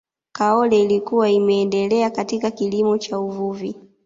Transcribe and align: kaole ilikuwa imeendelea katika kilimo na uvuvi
kaole 0.31 0.79
ilikuwa 0.81 1.29
imeendelea 1.29 2.09
katika 2.09 2.51
kilimo 2.51 2.99
na 3.11 3.19
uvuvi 3.19 3.75